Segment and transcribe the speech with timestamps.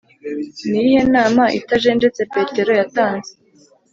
[0.69, 3.31] Ni iyihe nama itajenjetse Petero yatanze